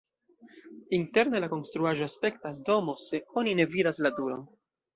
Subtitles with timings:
[0.97, 4.43] Interne la konstruaĵo aspektas domo, se oni ne vidas la turon.